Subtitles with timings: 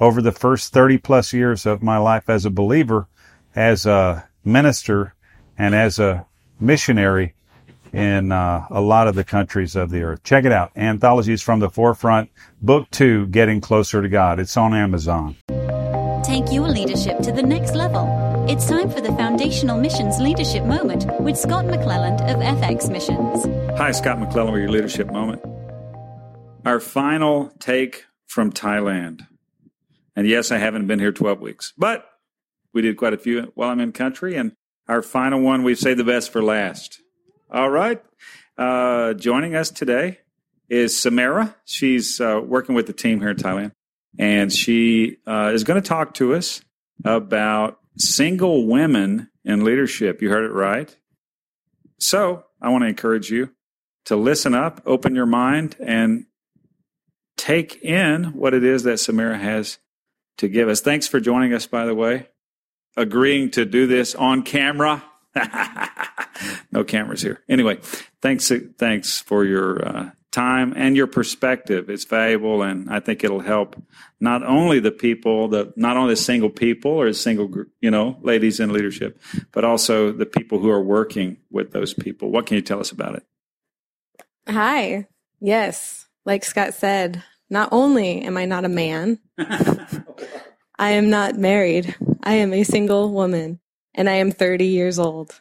[0.00, 3.08] over the first 30 plus years of my life as a believer,
[3.54, 5.14] as a minister,
[5.58, 6.26] and as a
[6.60, 7.34] missionary
[7.92, 10.22] in uh, a lot of the countries of the earth.
[10.22, 10.70] Check it out.
[10.76, 14.38] Anthologies from the Forefront, Book Two, Getting Closer to God.
[14.38, 15.36] It's on Amazon.
[16.24, 18.06] Take your leadership to the next level.
[18.48, 23.44] It's time for the Foundational Missions Leadership Moment with Scott McClelland of FX Missions.
[23.78, 25.42] Hi, Scott McClelland with your Leadership Moment.
[26.64, 29.26] Our final take from Thailand.
[30.16, 32.08] And yes, I haven't been here 12 weeks, but
[32.72, 34.34] we did quite a few while I'm in country.
[34.34, 34.52] And
[34.88, 37.00] our final one, we've saved the best for last.
[37.50, 38.02] All right.
[38.56, 40.18] Uh, joining us today
[40.68, 41.54] is Samara.
[41.64, 43.72] She's uh, working with the team here in Thailand,
[44.18, 46.62] and she uh, is going to talk to us
[47.04, 50.22] about single women in leadership.
[50.22, 50.96] You heard it right.
[51.98, 53.50] So I want to encourage you
[54.06, 56.26] to listen up, open your mind, and
[57.36, 59.78] take in what it is that Samara has
[60.38, 60.80] to give us.
[60.80, 62.28] Thanks for joining us, by the way,
[62.96, 65.04] agreeing to do this on camera.
[66.72, 67.42] no cameras here.
[67.48, 67.78] Anyway,
[68.22, 71.88] thanks thanks for your uh, time and your perspective.
[71.90, 73.82] It's valuable, and I think it'll help
[74.20, 78.60] not only the people, the not only the single people or single you know ladies
[78.60, 79.20] in leadership,
[79.52, 82.30] but also the people who are working with those people.
[82.30, 83.24] What can you tell us about it?
[84.48, 85.06] Hi.
[85.40, 89.18] Yes, like Scott said, not only am I not a man,
[90.78, 91.94] I am not married.
[92.22, 93.60] I am a single woman
[93.94, 95.40] and I am 30 years old.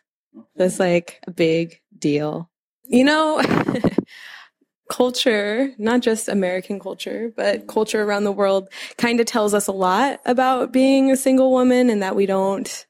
[0.55, 2.49] That's like a big deal.
[2.83, 3.41] You know,
[4.89, 9.71] culture, not just American culture, but culture around the world kind of tells us a
[9.71, 12.85] lot about being a single woman and that we don't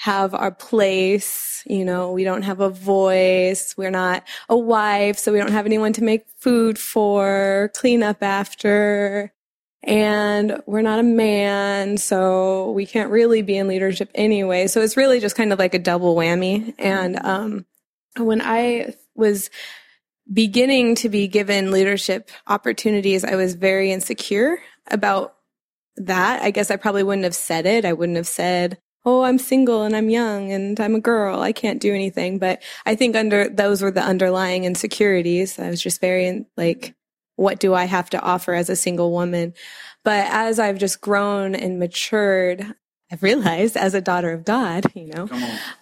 [0.00, 1.62] have our place.
[1.66, 3.74] You know, we don't have a voice.
[3.76, 8.22] We're not a wife, so we don't have anyone to make food for, clean up
[8.22, 9.32] after
[9.82, 14.66] and we're not a man, so we can't really be in leadership anyway.
[14.66, 16.74] So it's really just kind of like a double whammy.
[16.78, 17.66] And um,
[18.16, 19.48] when I was
[20.30, 24.58] beginning to be given leadership opportunities, I was very insecure
[24.90, 25.34] about
[25.96, 26.42] that.
[26.42, 27.86] I guess I probably wouldn't have said it.
[27.86, 31.40] I wouldn't have said, Oh, I'm single and I'm young and I'm a girl.
[31.40, 32.38] I can't do anything.
[32.38, 35.58] But I think under those were the underlying insecurities.
[35.58, 36.94] I was just very like
[37.36, 39.54] what do I have to offer as a single woman?
[40.04, 42.74] But as I've just grown and matured,
[43.10, 45.26] I've realized as a daughter of God, you know,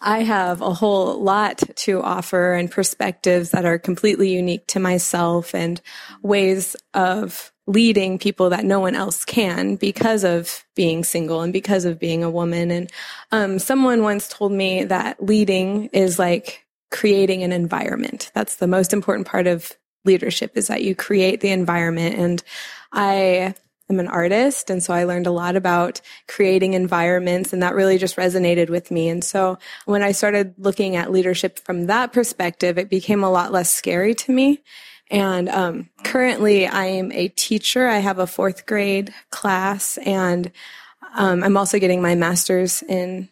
[0.01, 5.53] I have a whole lot to offer and perspectives that are completely unique to myself
[5.53, 5.81] and
[6.23, 11.85] ways of leading people that no one else can because of being single and because
[11.85, 12.71] of being a woman.
[12.71, 12.91] And
[13.31, 18.31] um, someone once told me that leading is like creating an environment.
[18.33, 19.77] That's the most important part of
[20.07, 22.17] leadership is that you create the environment.
[22.17, 22.43] And
[22.91, 23.55] I
[23.91, 24.71] am an artist.
[24.71, 28.91] And so I learned a lot about creating environments and that really just resonated with
[28.91, 29.11] me.
[29.11, 33.53] And so when I started looking at leadership from that perspective, it became a lot
[33.53, 34.63] less scary to me.
[35.11, 37.89] And um, currently, I am a teacher.
[37.89, 40.53] I have a fourth grade class, and
[41.15, 43.29] um, I'm also getting my master's in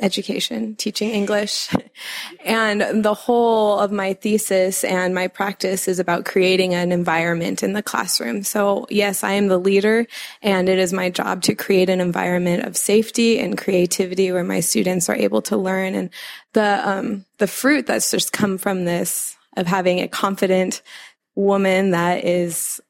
[0.00, 1.68] education, teaching English.
[2.44, 7.72] and the whole of my thesis and my practice is about creating an environment in
[7.72, 8.42] the classroom.
[8.42, 10.06] So yes, I am the leader
[10.42, 14.60] and it is my job to create an environment of safety and creativity where my
[14.60, 15.94] students are able to learn.
[15.94, 16.10] And
[16.52, 20.82] the, um, the fruit that's just come from this of having a confident
[21.34, 22.80] woman that is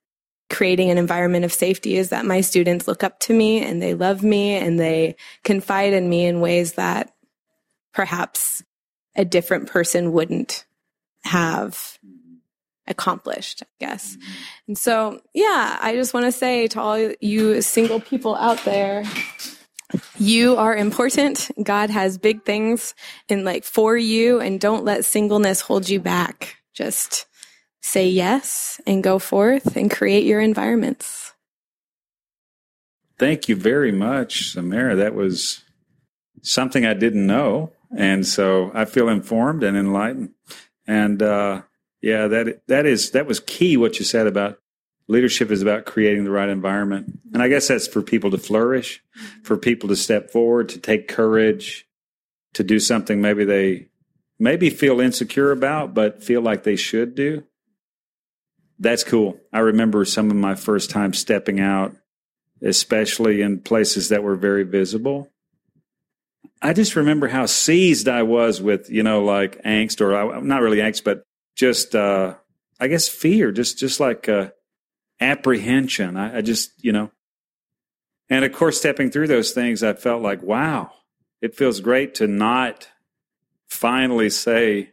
[0.51, 3.95] creating an environment of safety is that my students look up to me and they
[3.95, 7.15] love me and they confide in me in ways that
[7.95, 8.63] perhaps
[9.17, 10.67] a different person wouldn't
[11.25, 11.99] have
[12.87, 14.17] accomplished, I guess.
[14.17, 14.33] Mm-hmm.
[14.69, 19.05] And so, yeah, I just want to say to all you single people out there,
[20.19, 21.51] you are important.
[21.63, 22.95] God has big things
[23.29, 26.57] in like for you and don't let singleness hold you back.
[26.75, 27.27] Just
[27.81, 31.33] say yes and go forth and create your environments.
[33.19, 34.97] Thank you very much, Samara.
[34.97, 35.63] That was
[36.43, 37.73] something I didn't know.
[37.97, 40.31] And so I feel informed and enlightened.
[40.87, 41.63] And uh,
[42.01, 44.59] yeah, that that is that was key what you said about
[45.09, 47.21] Leadership is about creating the right environment.
[47.33, 49.03] And I guess that's for people to flourish,
[49.43, 51.87] for people to step forward, to take courage,
[52.55, 53.89] to do something maybe they
[54.39, 57.45] maybe feel insecure about, but feel like they should do.
[58.79, 59.39] That's cool.
[59.53, 61.97] I remember some of my first time stepping out,
[62.63, 65.31] especially in places that were very visible.
[66.61, 70.79] I just remember how seized I was with, you know, like angst or not really
[70.79, 71.25] angst, but
[71.57, 72.35] just, uh,
[72.81, 74.51] I guess fear, just, just like, uh,
[75.23, 76.17] apprehension.
[76.17, 77.11] I, I just, you know,
[78.29, 80.93] and of course, stepping through those things, I felt like, wow,
[81.41, 82.89] it feels great to not
[83.69, 84.91] finally say,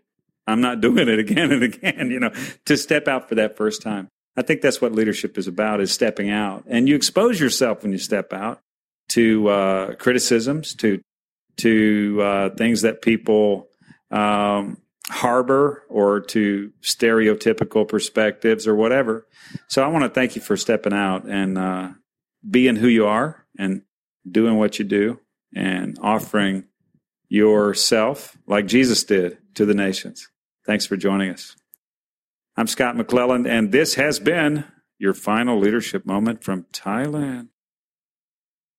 [0.48, 2.32] I'm not doing it again and again, you know,
[2.66, 4.10] to step out for that first time.
[4.36, 6.64] I think that's what leadership is about is stepping out.
[6.68, 8.62] And you expose yourself when you step out
[9.10, 11.02] to uh, criticisms, to
[11.58, 13.68] to uh, things that people
[14.12, 14.78] um,
[15.10, 19.28] harbor or to stereotypical perspectives or whatever.
[19.68, 21.90] So I want to thank you for stepping out and uh,
[22.48, 23.82] being who you are and
[24.30, 25.20] doing what you do
[25.56, 26.66] and offering
[27.28, 30.30] yourself like Jesus did to the nations.
[30.66, 31.56] Thanks for joining us.
[32.56, 34.66] I'm Scott McClelland, and this has been
[35.00, 37.48] your final leadership moment from Thailand.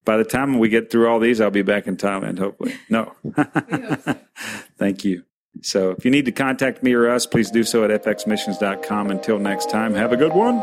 [0.04, 2.74] By the time we get through all these, I'll be back in Thailand, hopefully.
[2.88, 3.14] No.
[4.78, 5.24] Thank you.
[5.62, 9.10] So if you need to contact me or us, please do so at fxmissions.com.
[9.10, 10.60] Until next time, have a good one.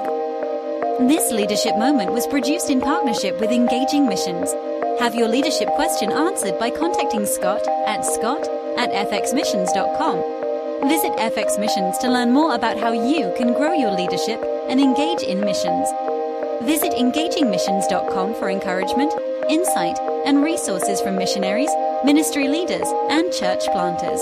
[1.07, 4.51] This leadership moment was produced in partnership with Engaging Missions.
[5.00, 8.48] Have your leadership question answered by contacting Scott at scott
[8.80, 10.90] at fxmissions.com.
[10.90, 15.22] Visit FX Missions to learn more about how you can grow your leadership and engage
[15.22, 15.88] in missions.
[16.63, 19.13] Visit engagingmissions.com for encouragement,
[19.50, 21.72] insight, and resources from missionaries,
[22.04, 24.22] ministry leaders, and church planters.